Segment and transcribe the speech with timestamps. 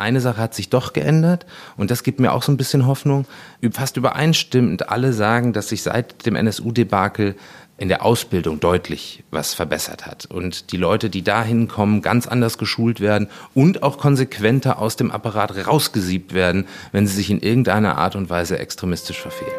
[0.00, 1.44] Eine Sache hat sich doch geändert
[1.76, 3.26] und das gibt mir auch so ein bisschen Hoffnung.
[3.72, 7.34] Fast übereinstimmend alle sagen, dass sich seit dem NSU-Debakel
[7.78, 12.58] in der Ausbildung deutlich was verbessert hat und die Leute, die dahin kommen, ganz anders
[12.58, 17.98] geschult werden und auch konsequenter aus dem Apparat rausgesiebt werden, wenn sie sich in irgendeiner
[17.98, 19.50] Art und Weise extremistisch verfehlen.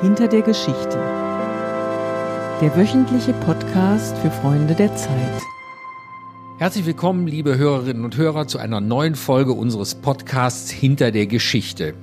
[0.00, 0.96] Hinter der Geschichte.
[2.60, 5.42] Der wöchentliche Podcast für Freunde der Zeit.
[6.62, 11.94] Herzlich willkommen, liebe Hörerinnen und Hörer, zu einer neuen Folge unseres Podcasts Hinter der Geschichte.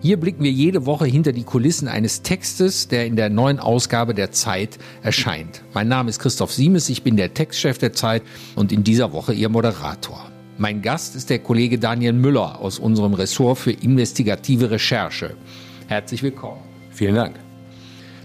[0.00, 4.14] Hier blicken wir jede Woche hinter die Kulissen eines Textes, der in der neuen Ausgabe
[4.14, 5.64] der Zeit erscheint.
[5.74, 8.22] Mein Name ist Christoph Siemes, ich bin der Textchef der Zeit
[8.54, 10.30] und in dieser Woche Ihr Moderator.
[10.56, 15.34] Mein Gast ist der Kollege Daniel Müller aus unserem Ressort für investigative Recherche.
[15.88, 16.62] Herzlich willkommen.
[16.92, 17.45] Vielen Dank.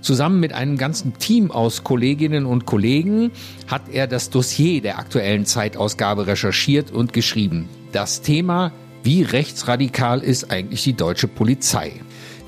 [0.02, 3.32] Zusammen mit einem ganzen Team aus Kolleginnen und Kollegen
[3.68, 7.70] hat er das Dossier der aktuellen Zeitausgabe recherchiert und geschrieben.
[7.92, 8.72] Das Thema,
[9.04, 11.94] wie rechtsradikal ist eigentlich die deutsche Polizei?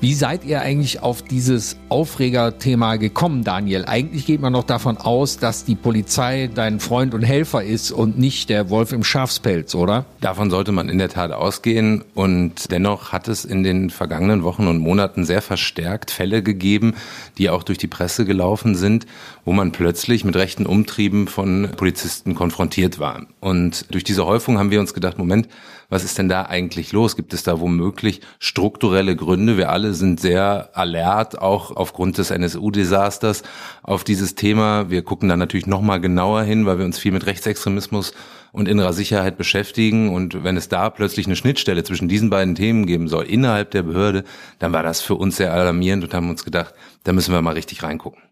[0.04, 3.86] Wie seid ihr eigentlich auf dieses Aufregerthema gekommen, Daniel?
[3.86, 8.18] Eigentlich geht man noch davon aus, dass die Polizei dein Freund und Helfer ist und
[8.18, 10.04] nicht der Wolf im Schafspelz, oder?
[10.20, 12.04] Davon sollte man in der Tat ausgehen.
[12.12, 16.96] Und dennoch hat es in den vergangenen Wochen und Monaten sehr verstärkt Fälle gegeben,
[17.38, 19.06] die auch durch die Presse gelaufen sind,
[19.44, 23.26] wo man plötzlich mit rechten Umtrieben von Polizisten konfrontiert war.
[23.40, 25.48] Und durch diese Häufung haben wir uns gedacht, Moment,
[25.90, 27.14] was ist denn da eigentlich los?
[27.14, 29.56] Gibt es da womöglich strukturelle Gründe?
[29.56, 33.42] Wir alle sind sehr alert, auch aufgrund des NSU-Desasters
[33.82, 34.90] auf dieses Thema.
[34.90, 38.14] Wir gucken da natürlich nochmal genauer hin, weil wir uns viel mit Rechtsextremismus
[38.52, 40.14] und innerer Sicherheit beschäftigen.
[40.14, 43.82] Und wenn es da plötzlich eine Schnittstelle zwischen diesen beiden Themen geben soll, innerhalb der
[43.82, 44.24] Behörde,
[44.58, 47.54] dann war das für uns sehr alarmierend und haben uns gedacht, da müssen wir mal
[47.54, 48.22] richtig reingucken.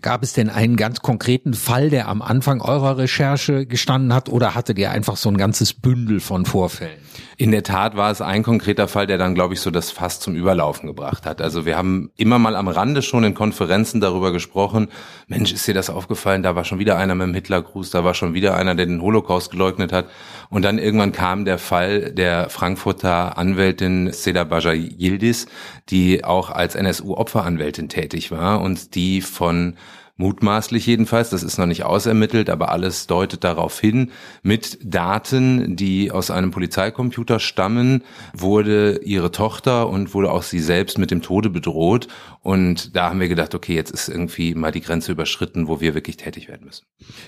[0.00, 4.54] Gab es denn einen ganz konkreten Fall, der am Anfang eurer Recherche gestanden hat oder
[4.54, 6.98] hattet ihr einfach so ein ganzes Bündel von Vorfällen?
[7.36, 10.20] In der Tat war es ein konkreter Fall, der dann, glaube ich, so das Fass
[10.20, 11.40] zum Überlaufen gebracht hat.
[11.40, 14.88] Also wir haben immer mal am Rande schon in Konferenzen darüber gesprochen,
[15.28, 16.42] Mensch, ist dir das aufgefallen?
[16.42, 19.02] Da war schon wieder einer mit dem Hitlergruß, da war schon wieder einer, der den
[19.02, 20.06] Holocaust geleugnet hat.
[20.50, 25.46] Und dann irgendwann kam der Fall der Frankfurter Anwältin Seda Baja Yildiz,
[25.88, 29.76] die auch als NSU-Opferanwältin tätig war und die von dann
[30.16, 34.10] mutmaßlich jedenfalls, das ist noch nicht ausermittelt, aber alles deutet darauf hin,
[34.42, 40.98] mit Daten, die aus einem Polizeicomputer stammen, wurde ihre Tochter und wurde auch sie selbst
[40.98, 42.08] mit dem Tode bedroht.
[42.40, 45.94] Und da haben wir gedacht, okay, jetzt ist irgendwie mal die Grenze überschritten, wo wir
[45.94, 46.84] wirklich tätig werden müssen.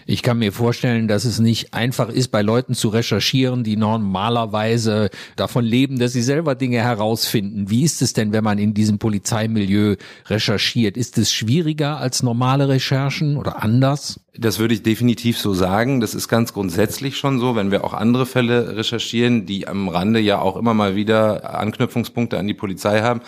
[0.06, 5.11] Ich kann mir vorstellen, dass es nicht einfach ist, bei Leuten zu recherchieren, die normalerweise
[5.37, 7.71] davon leben, dass sie selber Dinge herausfinden.
[7.71, 9.97] Wie ist es denn, wenn man in diesem Polizeimilieu
[10.27, 10.97] recherchiert?
[10.97, 14.21] Ist es schwieriger als normale Recherchen oder anders?
[14.37, 16.01] Das würde ich definitiv so sagen.
[16.01, 20.21] Das ist ganz grundsätzlich schon so, wenn wir auch andere Fälle recherchieren, die am Rande
[20.21, 23.21] ja auch immer mal wieder Anknüpfungspunkte an die Polizei haben.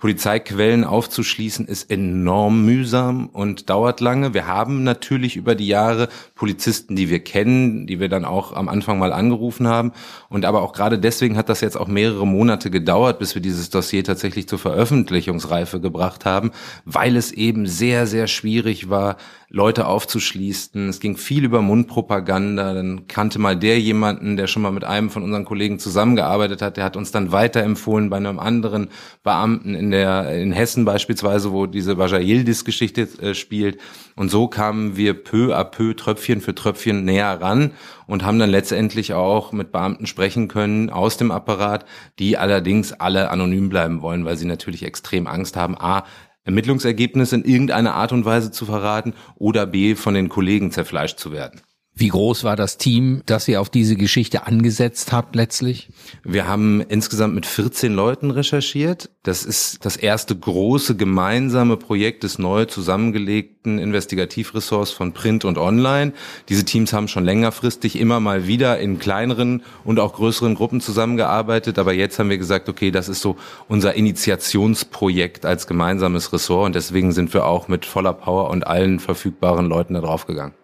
[0.00, 4.32] Polizeiquellen aufzuschließen ist enorm mühsam und dauert lange.
[4.32, 8.70] Wir haben natürlich über die Jahre Polizisten, die wir kennen, die wir dann auch am
[8.70, 9.92] Anfang mal angerufen haben.
[10.30, 13.68] Und aber auch gerade deswegen hat das jetzt auch mehrere Monate gedauert, bis wir dieses
[13.68, 16.50] Dossier tatsächlich zur Veröffentlichungsreife gebracht haben,
[16.86, 19.18] weil es eben sehr, sehr schwierig war,
[19.52, 20.88] Leute aufzuschließen.
[20.88, 22.72] Es ging viel über Mundpropaganda.
[22.72, 26.76] Dann kannte mal der jemanden, der schon mal mit einem von unseren Kollegen zusammengearbeitet hat.
[26.76, 28.88] Der hat uns dann weiterempfohlen bei einem anderen
[29.24, 33.78] Beamten in der in Hessen beispielsweise, wo diese Vajayildis-Geschichte äh, spielt.
[34.16, 37.72] Und so kamen wir peu à peu, Tröpfchen für Tröpfchen näher ran
[38.06, 41.84] und haben dann letztendlich auch mit Beamten sprechen können aus dem Apparat,
[42.18, 46.04] die allerdings alle anonym bleiben wollen, weil sie natürlich extrem Angst haben, a,
[46.44, 51.32] Ermittlungsergebnisse in irgendeiner Art und Weise zu verraten oder B, von den Kollegen zerfleischt zu
[51.32, 51.60] werden.
[52.00, 55.90] Wie groß war das Team, das ihr auf diese Geschichte angesetzt habt letztlich?
[56.24, 59.10] Wir haben insgesamt mit 14 Leuten recherchiert.
[59.22, 66.14] Das ist das erste große gemeinsame Projekt des neu zusammengelegten Investigativressorts von Print und Online.
[66.48, 71.78] Diese Teams haben schon längerfristig immer mal wieder in kleineren und auch größeren Gruppen zusammengearbeitet.
[71.78, 73.36] Aber jetzt haben wir gesagt, okay, das ist so
[73.68, 76.64] unser Initiationsprojekt als gemeinsames Ressort.
[76.64, 80.54] Und deswegen sind wir auch mit voller Power und allen verfügbaren Leuten da drauf gegangen.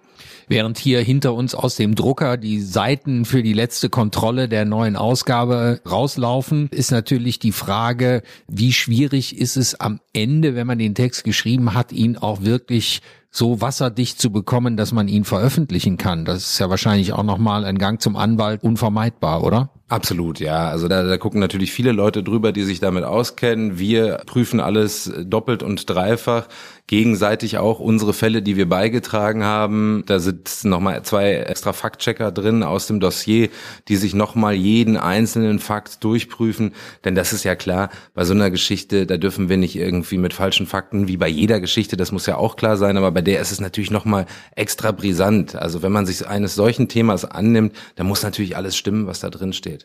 [0.48, 4.94] Während hier hinter uns aus dem Drucker die Seiten für die letzte Kontrolle der neuen
[4.94, 10.94] Ausgabe rauslaufen, ist natürlich die Frage, wie schwierig ist es am Ende, wenn man den
[10.94, 16.24] Text geschrieben hat, ihn auch wirklich so wasserdicht zu bekommen, dass man ihn veröffentlichen kann.
[16.24, 19.70] Das ist ja wahrscheinlich auch nochmal ein Gang zum Anwalt unvermeidbar, oder?
[19.88, 20.68] Absolut, ja.
[20.68, 23.78] Also da, da gucken natürlich viele Leute drüber, die sich damit auskennen.
[23.78, 26.48] Wir prüfen alles doppelt und dreifach,
[26.88, 30.02] gegenseitig auch unsere Fälle, die wir beigetragen haben.
[30.06, 33.48] Da sind nochmal zwei extra Faktchecker drin aus dem Dossier,
[33.86, 36.72] die sich nochmal jeden einzelnen Fakt durchprüfen.
[37.04, 40.34] Denn das ist ja klar, bei so einer Geschichte, da dürfen wir nicht irgendwie mit
[40.34, 43.40] falschen Fakten, wie bei jeder Geschichte, das muss ja auch klar sein, aber bei der
[43.40, 45.54] ist es natürlich nochmal extra brisant.
[45.54, 49.30] Also wenn man sich eines solchen Themas annimmt, dann muss natürlich alles stimmen, was da
[49.30, 49.75] drin steht.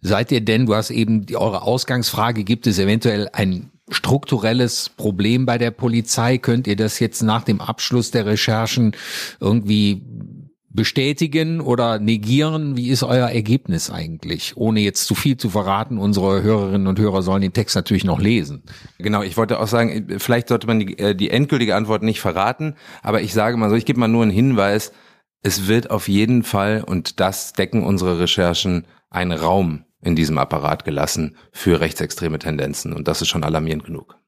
[0.00, 5.46] Seid ihr denn, du hast eben die, eure Ausgangsfrage, gibt es eventuell ein strukturelles Problem
[5.46, 6.38] bei der Polizei?
[6.38, 8.92] Könnt ihr das jetzt nach dem Abschluss der Recherchen
[9.40, 10.02] irgendwie
[10.70, 12.76] bestätigen oder negieren?
[12.76, 14.56] Wie ist euer Ergebnis eigentlich?
[14.56, 18.20] Ohne jetzt zu viel zu verraten, unsere Hörerinnen und Hörer sollen den Text natürlich noch
[18.20, 18.62] lesen.
[18.98, 22.74] Genau, ich wollte auch sagen, vielleicht sollte man die, äh, die endgültige Antwort nicht verraten,
[23.02, 24.92] aber ich sage mal so, ich gebe mal nur einen Hinweis,
[25.42, 30.84] es wird auf jeden Fall, und das decken unsere Recherchen, ein Raum in diesem Apparat
[30.84, 32.92] gelassen für rechtsextreme Tendenzen.
[32.92, 34.18] Und das ist schon alarmierend genug.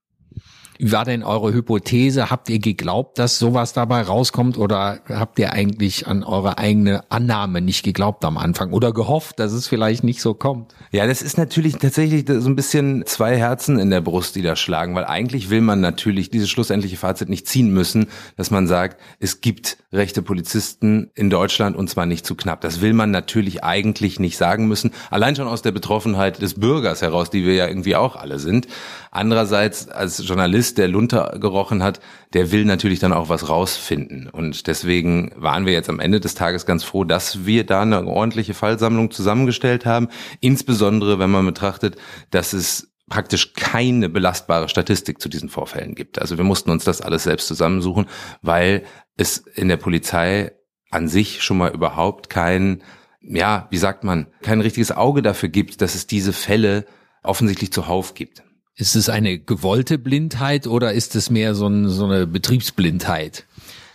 [0.82, 2.30] War denn eure Hypothese?
[2.30, 7.60] Habt ihr geglaubt, dass sowas dabei rauskommt oder habt ihr eigentlich an eure eigene Annahme
[7.60, 10.74] nicht geglaubt am Anfang oder gehofft, dass es vielleicht nicht so kommt?
[10.90, 14.56] Ja, das ist natürlich tatsächlich so ein bisschen zwei Herzen in der Brust, die da
[14.56, 18.06] schlagen, weil eigentlich will man natürlich dieses schlussendliche Fazit nicht ziehen müssen,
[18.36, 22.60] dass man sagt, es gibt rechte Polizisten in Deutschland und zwar nicht zu knapp.
[22.60, 27.02] Das will man natürlich eigentlich nicht sagen müssen, allein schon aus der Betroffenheit des Bürgers
[27.02, 28.68] heraus, die wir ja irgendwie auch alle sind.
[29.10, 30.24] Andererseits als
[30.70, 32.00] Journalist, der Lunter gerochen hat,
[32.32, 34.28] der will natürlich dann auch was rausfinden.
[34.28, 38.06] Und deswegen waren wir jetzt am Ende des Tages ganz froh, dass wir da eine
[38.06, 40.08] ordentliche Fallsammlung zusammengestellt haben.
[40.40, 41.96] Insbesondere, wenn man betrachtet,
[42.30, 46.20] dass es praktisch keine belastbare Statistik zu diesen Vorfällen gibt.
[46.20, 48.06] Also wir mussten uns das alles selbst zusammensuchen,
[48.40, 48.84] weil
[49.16, 50.52] es in der Polizei
[50.90, 52.82] an sich schon mal überhaupt kein,
[53.20, 56.86] ja, wie sagt man, kein richtiges Auge dafür gibt, dass es diese Fälle
[57.24, 58.44] offensichtlich zuhauf gibt.
[58.80, 63.44] Ist es eine gewollte Blindheit oder ist es mehr so, ein, so eine Betriebsblindheit?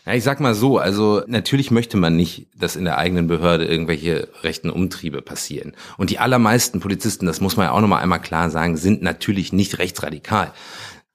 [0.06, 3.66] Ja, ich sag mal so, also natürlich möchte man nicht, dass in der eigenen Behörde
[3.66, 5.74] irgendwelche rechten Umtriebe passieren.
[5.98, 9.52] Und die allermeisten Polizisten, das muss man ja auch nochmal einmal klar sagen, sind natürlich
[9.52, 10.54] nicht rechtsradikal.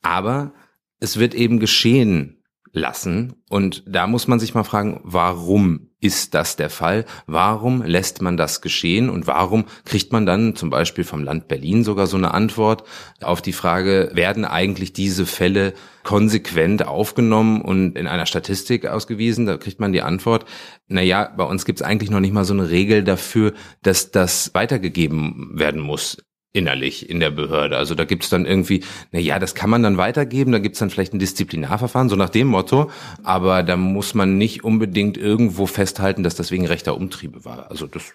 [0.03, 0.53] Aber
[0.99, 2.40] es wird eben geschehen
[2.73, 3.35] lassen.
[3.49, 7.05] Und da muss man sich mal fragen, warum ist das der Fall?
[7.27, 9.11] Warum lässt man das geschehen?
[9.11, 12.85] Und warum kriegt man dann zum Beispiel vom Land Berlin sogar so eine Antwort
[13.21, 19.47] auf die Frage, werden eigentlich diese Fälle konsequent aufgenommen und in einer Statistik ausgewiesen?
[19.47, 20.47] Da kriegt man die Antwort,
[20.89, 23.53] na ja, bei uns gibt es eigentlich noch nicht mal so eine Regel dafür,
[23.83, 26.19] dass das weitergegeben werden muss
[26.53, 27.77] innerlich in der Behörde.
[27.77, 28.83] Also da gibt's dann irgendwie,
[29.13, 32.31] na ja, das kann man dann weitergeben, da gibt's dann vielleicht ein Disziplinarverfahren, so nach
[32.31, 32.91] dem Motto,
[33.23, 37.71] aber da muss man nicht unbedingt irgendwo festhalten, dass das wegen rechter Umtriebe war.
[37.71, 38.15] Also das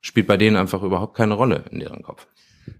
[0.00, 2.26] spielt bei denen einfach überhaupt keine Rolle in deren Kopf.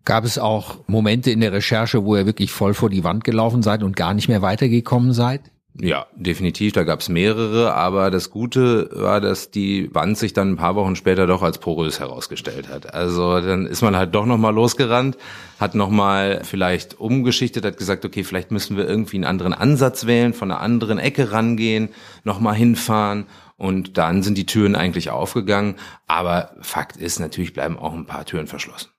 [0.05, 3.63] Gab es auch Momente in der Recherche, wo ihr wirklich voll vor die Wand gelaufen
[3.63, 5.41] seid und gar nicht mehr weitergekommen seid?
[5.81, 6.73] Ja, definitiv.
[6.73, 10.75] Da gab es mehrere, aber das Gute war, dass die Wand sich dann ein paar
[10.75, 12.95] Wochen später doch als porös herausgestellt hat.
[12.95, 15.19] Also dann ist man halt doch nochmal losgerannt,
[15.61, 20.33] hat nochmal vielleicht umgeschichtet, hat gesagt, okay, vielleicht müssen wir irgendwie einen anderen Ansatz wählen,
[20.33, 21.91] von einer anderen Ecke rangehen,
[22.25, 23.27] nochmal hinfahren.
[23.59, 25.77] Und dann sind die Türen eigentlich aufgegangen.
[26.07, 28.91] Aber Fakt ist, natürlich bleiben auch ein paar Türen verschlossen.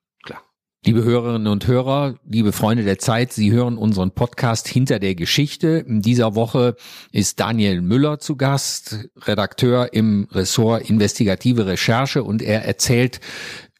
[0.86, 5.84] Liebe Hörerinnen und Hörer, liebe Freunde der Zeit, Sie hören unseren Podcast Hinter der Geschichte.
[5.86, 6.76] In dieser Woche
[7.10, 13.20] ist Daniel Müller zu Gast, Redakteur im Ressort Investigative Recherche und er erzählt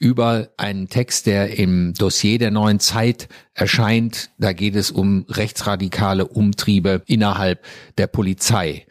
[0.01, 4.31] über einen Text, der im Dossier der neuen Zeit erscheint.
[4.39, 7.65] Da geht es um rechtsradikale Umtriebe innerhalb
[7.97, 8.87] der Polizei.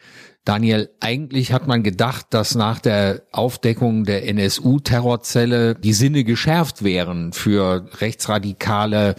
[0.48, 7.34] Daniel, eigentlich hat man gedacht, dass nach der Aufdeckung der NSU-Terrorzelle die Sinne geschärft wären
[7.34, 9.14] für rechtsradikale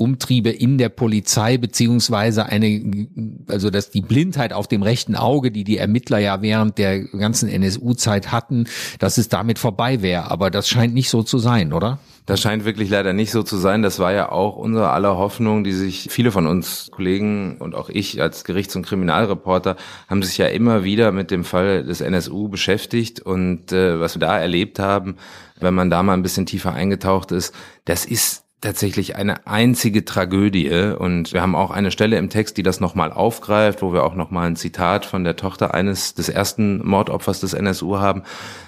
[0.00, 3.06] Umtriebe in der Polizei beziehungsweise eine,
[3.48, 7.48] also dass die Blindheit auf dem rechten Auge, die die Ermittler ja während der ganzen
[7.48, 8.64] NSU-Zeit hatten,
[8.98, 10.30] dass es damit vorbei wäre.
[10.30, 11.98] Aber das scheint nicht so zu sein, oder?
[12.26, 13.82] Das scheint wirklich leider nicht so zu sein.
[13.82, 17.88] Das war ja auch unsere aller Hoffnung, die sich viele von uns Kollegen und auch
[17.88, 19.76] ich als Gerichts- und Kriminalreporter
[20.08, 24.20] haben sich ja immer wieder mit dem Fall des NSU beschäftigt und äh, was wir
[24.20, 25.16] da erlebt haben,
[25.58, 27.54] wenn man da mal ein bisschen tiefer eingetaucht ist,
[27.84, 32.62] das ist tatsächlich eine einzige Tragödie und wir haben auch eine Stelle im Text, die
[32.62, 36.86] das nochmal aufgreift, wo wir auch nochmal ein Zitat von der Tochter eines des ersten
[36.86, 38.22] Mordopfers des NSU haben,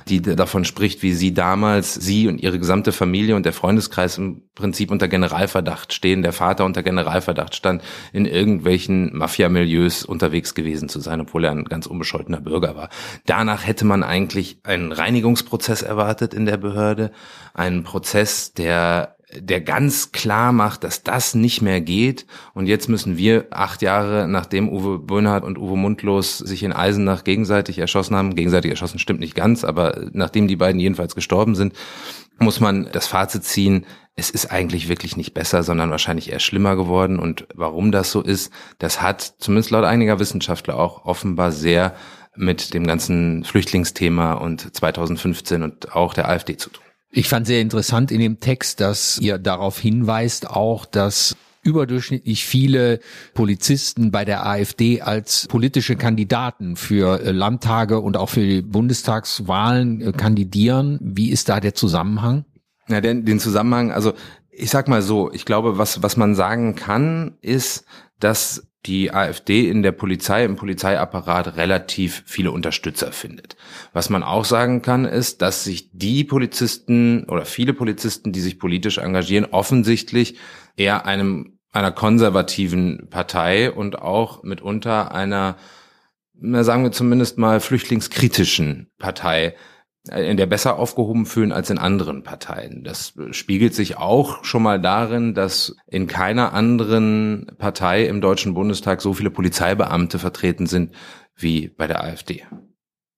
[0.09, 4.43] die davon spricht, wie sie damals, sie und ihre gesamte Familie und der Freundeskreis im
[4.55, 7.83] Prinzip unter Generalverdacht stehen, der Vater unter Generalverdacht stand,
[8.15, 12.89] in irgendwelchen Mafia-Milieus unterwegs gewesen zu sein, obwohl er ein ganz unbescholtener Bürger war.
[13.27, 17.13] Danach hätte man eigentlich einen Reinigungsprozess erwartet in der Behörde,
[17.53, 22.27] einen Prozess, der der ganz klar macht, dass das nicht mehr geht.
[22.55, 27.25] Und jetzt müssen wir acht Jahre, nachdem Uwe Böhnhardt und Uwe Mundlos sich in Eisenach
[27.25, 31.75] gegenseitig erschossen haben, gegenseitig erschossen stimmt nicht ganz, aber nachdem die beiden jedenfalls gestorben sind,
[32.39, 36.77] muss man das Fazit ziehen, es ist eigentlich wirklich nicht besser, sondern wahrscheinlich eher schlimmer
[36.77, 37.19] geworden.
[37.19, 41.95] Und warum das so ist, das hat zumindest laut einiger Wissenschaftler auch offenbar sehr
[42.35, 46.85] mit dem ganzen Flüchtlingsthema und 2015 und auch der AfD zu tun.
[47.15, 53.01] Ich fand sehr interessant in dem Text, dass ihr darauf hinweist, auch dass überdurchschnittlich viele
[53.35, 60.01] Polizisten bei der AfD als politische Kandidaten für äh, Landtage und auch für die Bundestagswahlen
[60.01, 60.99] äh, kandidieren.
[61.03, 62.47] Wie ist da der Zusammenhang?
[62.89, 64.15] Ja, den, den Zusammenhang, also
[64.51, 67.85] ich sag mal so, ich glaube, was, was man sagen kann, ist,
[68.21, 73.57] dass die AfD in der Polizei, im Polizeiapparat relativ viele Unterstützer findet.
[73.93, 78.59] Was man auch sagen kann, ist, dass sich die Polizisten oder viele Polizisten, die sich
[78.59, 80.37] politisch engagieren, offensichtlich
[80.77, 85.57] eher einem, einer konservativen Partei und auch mitunter einer,
[86.35, 89.55] na sagen wir zumindest mal, flüchtlingskritischen Partei
[90.11, 92.83] in der besser aufgehoben fühlen als in anderen Parteien.
[92.83, 99.01] Das spiegelt sich auch schon mal darin, dass in keiner anderen Partei im Deutschen Bundestag
[99.01, 100.93] so viele Polizeibeamte vertreten sind
[101.37, 102.43] wie bei der AfD.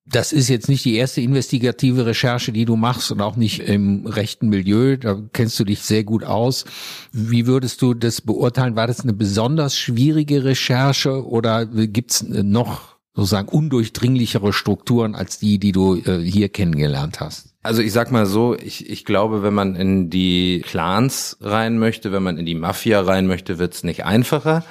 [0.07, 4.07] Das ist jetzt nicht die erste investigative Recherche, die du machst und auch nicht im
[4.07, 4.99] rechten Milieu.
[4.99, 6.67] Da kennst du dich sehr gut aus.
[7.13, 8.77] Wie würdest du das beurteilen?
[8.77, 15.73] War das eine besonders schwierige Recherche oder gibt's noch sozusagen undurchdringlichere Strukturen als die, die
[15.73, 17.55] du äh, hier kennengelernt hast?
[17.65, 22.13] Also ich sag mal so, ich, ich glaube, wenn man in die Clans rein möchte,
[22.13, 24.65] wenn man in die Mafia rein möchte, wird's nicht einfacher.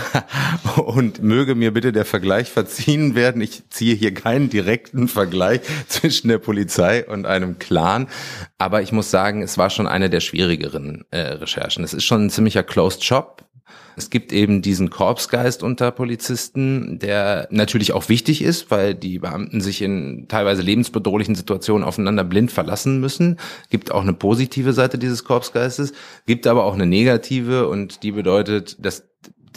[0.76, 3.40] Und möge mir bitte der Vergleich verziehen werden.
[3.40, 8.08] Ich ziehe hier keinen direkten Vergleich zwischen der Polizei und einem Clan.
[8.58, 11.82] Aber ich muss sagen, es war schon eine der schwierigeren äh, Recherchen.
[11.82, 13.47] Es ist schon ein ziemlicher Closed Shop
[13.98, 19.60] es gibt eben diesen Korpsgeist unter Polizisten, der natürlich auch wichtig ist, weil die Beamten
[19.60, 23.38] sich in teilweise lebensbedrohlichen Situationen aufeinander blind verlassen müssen.
[23.70, 25.92] Gibt auch eine positive Seite dieses Korpsgeistes,
[26.26, 29.07] gibt aber auch eine negative und die bedeutet, dass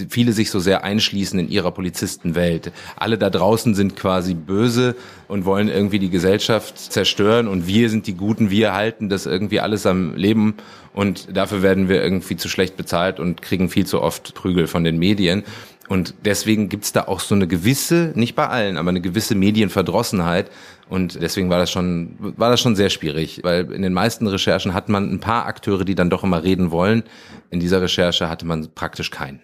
[0.10, 2.72] viele sich so sehr einschließen in ihrer Polizistenwelt.
[2.96, 4.96] Alle da draußen sind quasi böse
[5.28, 9.60] und wollen irgendwie die Gesellschaft zerstören und wir sind die Guten, wir halten das irgendwie
[9.60, 10.56] alles am Leben
[10.94, 14.84] und dafür werden wir irgendwie zu schlecht bezahlt und kriegen viel zu oft Prügel von
[14.84, 15.44] den Medien.
[15.92, 20.50] Und deswegen gibt's da auch so eine gewisse, nicht bei allen, aber eine gewisse Medienverdrossenheit.
[20.88, 24.74] Und deswegen war das schon, war das schon sehr schwierig, weil in den meisten Recherchen
[24.74, 27.04] hat man ein paar Akteure, die dann doch immer reden wollen.
[27.50, 29.42] In dieser Recherche hatte man praktisch keinen.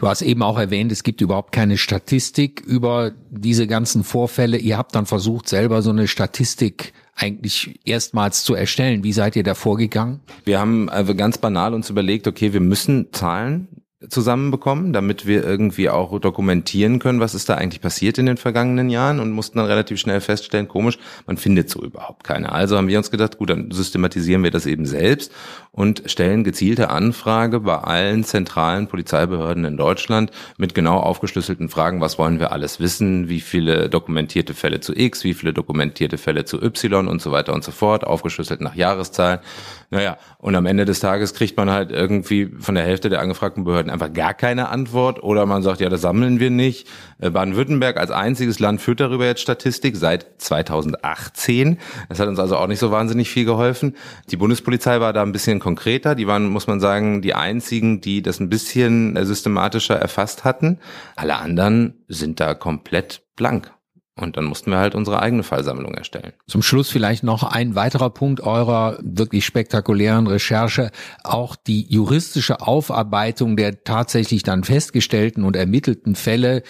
[0.00, 4.56] Du hast eben auch erwähnt, es gibt überhaupt keine Statistik über diese ganzen Vorfälle.
[4.56, 9.04] Ihr habt dann versucht, selber so eine Statistik eigentlich erstmals zu erstellen.
[9.04, 10.22] Wie seid ihr da vorgegangen?
[10.44, 13.68] Wir haben also ganz banal uns überlegt, okay, wir müssen Zahlen
[14.08, 18.90] zusammenbekommen, damit wir irgendwie auch dokumentieren können, was ist da eigentlich passiert in den vergangenen
[18.90, 22.52] Jahren und mussten dann relativ schnell feststellen, komisch, man findet so überhaupt keine.
[22.52, 25.32] Also haben wir uns gedacht, gut, dann systematisieren wir das eben selbst
[25.72, 32.18] und stellen gezielte Anfrage bei allen zentralen Polizeibehörden in Deutschland mit genau aufgeschlüsselten Fragen, was
[32.18, 36.62] wollen wir alles wissen, wie viele dokumentierte Fälle zu X, wie viele dokumentierte Fälle zu
[36.62, 39.40] Y und so weiter und so fort, aufgeschlüsselt nach Jahreszahlen.
[39.90, 43.64] Naja, und am Ende des Tages kriegt man halt irgendwie von der Hälfte der angefragten
[43.64, 46.88] Behörden einfach gar keine Antwort oder man sagt, ja, das sammeln wir nicht.
[47.18, 51.78] Äh, Baden-Württemberg als einziges Land führt darüber jetzt Statistik seit 2018.
[52.08, 53.96] Das hat uns also auch nicht so wahnsinnig viel geholfen.
[54.30, 56.14] Die Bundespolizei war da ein bisschen konkreter.
[56.14, 60.78] Die waren, muss man sagen, die einzigen, die das ein bisschen äh, systematischer erfasst hatten.
[61.16, 63.72] Alle anderen sind da komplett blank.
[64.18, 66.32] Und dann mussten wir halt unsere eigene Fallsammlung erstellen.
[66.46, 70.90] Zum Schluss vielleicht noch ein weiterer Punkt eurer wirklich spektakulären Recherche.
[71.24, 76.62] Auch die juristische Aufarbeitung der tatsächlich dann festgestellten und ermittelten Fälle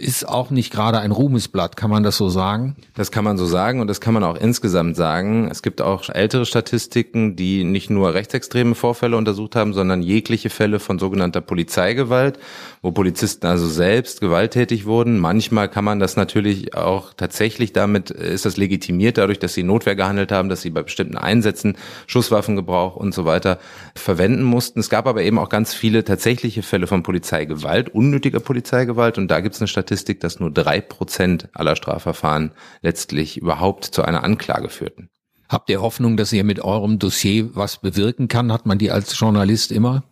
[0.00, 2.76] ist auch nicht gerade ein Ruhmesblatt, kann man das so sagen?
[2.94, 5.48] Das kann man so sagen und das kann man auch insgesamt sagen.
[5.50, 10.80] Es gibt auch ältere Statistiken, die nicht nur rechtsextreme Vorfälle untersucht haben, sondern jegliche Fälle
[10.80, 12.38] von sogenannter Polizeigewalt,
[12.80, 15.18] wo Polizisten also selbst gewalttätig wurden.
[15.18, 19.96] Manchmal kann man das natürlich auch tatsächlich damit, ist das legitimiert dadurch, dass sie Notwehr
[19.96, 21.76] gehandelt haben, dass sie bei bestimmten Einsätzen
[22.06, 23.58] Schusswaffengebrauch und so weiter
[23.94, 24.80] verwenden mussten.
[24.80, 29.40] Es gab aber eben auch ganz viele tatsächliche Fälle von Polizeigewalt, unnötiger Polizeigewalt und da
[29.40, 34.22] gibt es eine Statistik, Statistik, dass nur drei Prozent aller Strafverfahren letztlich überhaupt zu einer
[34.22, 35.10] Anklage führten.
[35.48, 38.52] Habt ihr Hoffnung, dass ihr mit eurem Dossier was bewirken kann?
[38.52, 40.04] Hat man die als Journalist immer?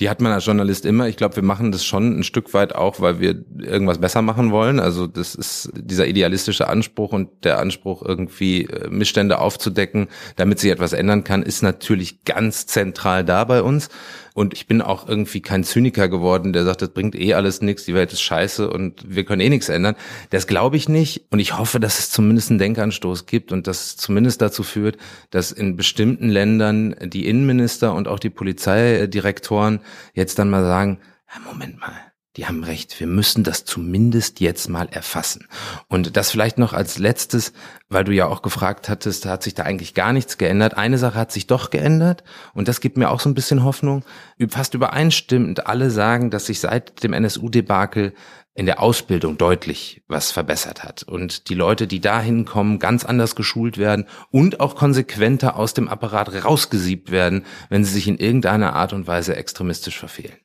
[0.00, 1.08] Die hat man als Journalist immer.
[1.08, 4.50] Ich glaube, wir machen das schon ein Stück weit auch, weil wir irgendwas besser machen
[4.50, 4.80] wollen.
[4.80, 10.70] Also das ist dieser idealistische Anspruch und der Anspruch, irgendwie äh, Missstände aufzudecken, damit sich
[10.70, 13.88] etwas ändern kann, ist natürlich ganz zentral da bei uns.
[14.34, 17.84] Und ich bin auch irgendwie kein Zyniker geworden, der sagt, das bringt eh alles nichts,
[17.84, 19.94] die Welt ist scheiße und wir können eh nichts ändern.
[20.30, 21.26] Das glaube ich nicht.
[21.30, 24.96] Und ich hoffe, dass es zumindest einen Denkanstoß gibt und das zumindest dazu führt,
[25.30, 29.80] dass in bestimmten Ländern die Innenminister und auch die Polizeidirektoren
[30.14, 30.98] jetzt dann mal sagen,
[31.46, 35.46] Moment mal, die haben recht, wir müssen das zumindest jetzt mal erfassen.
[35.88, 37.52] Und das vielleicht noch als letztes,
[37.90, 40.76] weil du ja auch gefragt hattest, hat sich da eigentlich gar nichts geändert.
[40.78, 42.24] Eine Sache hat sich doch geändert
[42.54, 44.02] und das gibt mir auch so ein bisschen Hoffnung.
[44.48, 48.14] Fast übereinstimmend alle sagen, dass sich seit dem NSU-Debakel
[48.54, 53.34] in der Ausbildung deutlich was verbessert hat und die Leute, die da hinkommen, ganz anders
[53.34, 58.74] geschult werden und auch konsequenter aus dem Apparat rausgesiebt werden, wenn sie sich in irgendeiner
[58.74, 60.36] Art und Weise extremistisch verfehlen.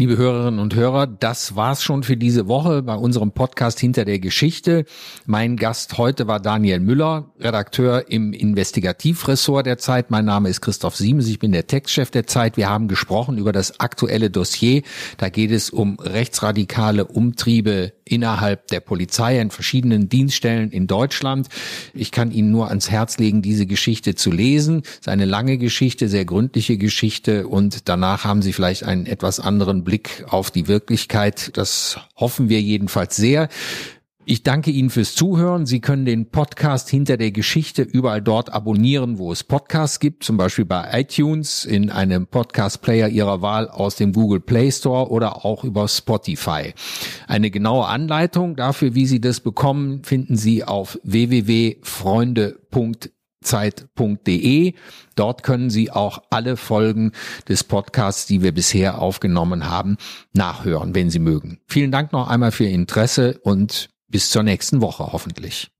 [0.00, 4.20] Liebe Hörerinnen und Hörer, das war's schon für diese Woche bei unserem Podcast Hinter der
[4.20, 4.84] Geschichte.
[5.26, 10.12] Mein Gast heute war Daniel Müller, Redakteur im Investigativressort der Zeit.
[10.12, 12.56] Mein Name ist Christoph Siemens, ich bin der Textchef der Zeit.
[12.56, 14.82] Wir haben gesprochen über das aktuelle Dossier.
[15.16, 21.48] Da geht es um rechtsradikale Umtriebe innerhalb der Polizei in verschiedenen Dienststellen in Deutschland.
[21.92, 24.82] Ich kann Ihnen nur ans Herz legen, diese Geschichte zu lesen.
[24.84, 29.40] Es ist eine lange Geschichte, sehr gründliche Geschichte und danach haben Sie vielleicht einen etwas
[29.40, 31.56] anderen Blick auf die Wirklichkeit.
[31.56, 33.48] Das hoffen wir jedenfalls sehr.
[34.26, 35.64] Ich danke Ihnen fürs Zuhören.
[35.64, 40.36] Sie können den Podcast hinter der Geschichte überall dort abonnieren, wo es Podcasts gibt, zum
[40.36, 45.64] Beispiel bei iTunes, in einem Podcast-Player Ihrer Wahl aus dem Google Play Store oder auch
[45.64, 46.74] über Spotify.
[47.26, 54.74] Eine genaue Anleitung dafür, wie Sie das bekommen, finden Sie auf www.freunde.de zeit.de.
[55.14, 57.12] Dort können Sie auch alle Folgen
[57.48, 59.96] des Podcasts, die wir bisher aufgenommen haben,
[60.32, 61.60] nachhören, wenn Sie mögen.
[61.66, 65.70] Vielen Dank noch einmal für Ihr Interesse und bis zur nächsten Woche hoffentlich.